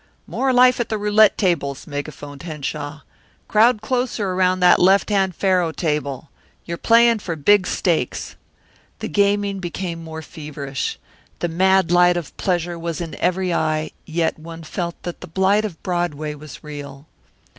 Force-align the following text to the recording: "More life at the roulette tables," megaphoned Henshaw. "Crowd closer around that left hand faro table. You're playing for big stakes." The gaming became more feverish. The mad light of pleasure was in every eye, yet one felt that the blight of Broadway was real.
"More 0.25 0.51
life 0.51 0.79
at 0.79 0.89
the 0.89 0.97
roulette 0.97 1.37
tables," 1.37 1.85
megaphoned 1.85 2.41
Henshaw. 2.41 3.01
"Crowd 3.47 3.83
closer 3.83 4.31
around 4.31 4.59
that 4.59 4.79
left 4.79 5.11
hand 5.11 5.35
faro 5.35 5.71
table. 5.71 6.31
You're 6.65 6.79
playing 6.79 7.19
for 7.19 7.35
big 7.35 7.67
stakes." 7.67 8.35
The 8.97 9.07
gaming 9.07 9.59
became 9.59 10.03
more 10.03 10.23
feverish. 10.23 10.97
The 11.37 11.49
mad 11.49 11.91
light 11.91 12.17
of 12.17 12.35
pleasure 12.35 12.79
was 12.79 12.99
in 12.99 13.13
every 13.19 13.53
eye, 13.53 13.91
yet 14.07 14.39
one 14.39 14.63
felt 14.63 14.95
that 15.03 15.21
the 15.21 15.27
blight 15.27 15.65
of 15.65 15.83
Broadway 15.83 16.33
was 16.33 16.63
real. 16.63 17.05